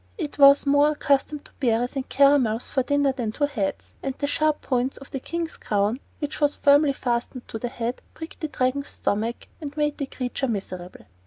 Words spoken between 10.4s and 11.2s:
miserable.